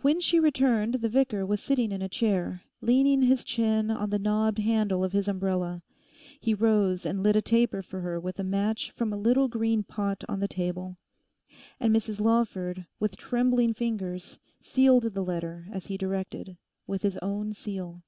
When 0.00 0.20
she 0.22 0.40
returned 0.40 0.94
the 0.94 1.08
vicar 1.10 1.44
was 1.44 1.60
sitting 1.62 1.92
in 1.92 2.00
a 2.00 2.08
chair, 2.08 2.62
leaning 2.80 3.20
his 3.20 3.44
chin 3.44 3.90
on 3.90 4.08
the 4.08 4.18
knobbed 4.18 4.58
handle 4.60 5.04
of 5.04 5.12
his 5.12 5.28
umbrella. 5.28 5.82
He 6.40 6.54
rose 6.54 7.04
and 7.04 7.22
lit 7.22 7.36
a 7.36 7.42
taper 7.42 7.82
for 7.82 8.00
her 8.00 8.18
with 8.18 8.38
a 8.40 8.42
match 8.42 8.90
from 8.90 9.12
a 9.12 9.18
little 9.18 9.48
green 9.48 9.82
pot 9.82 10.24
on 10.30 10.40
the 10.40 10.48
table. 10.48 10.96
And 11.78 11.94
Mrs 11.94 12.22
Lawford, 12.22 12.86
with 12.98 13.18
trembling 13.18 13.74
fingers, 13.74 14.38
sealed 14.62 15.02
the 15.12 15.22
letter, 15.22 15.66
as 15.70 15.88
he 15.88 15.98
directed, 15.98 16.56
with 16.86 17.02
his 17.02 17.18
own 17.18 17.52
seal. 17.52 18.02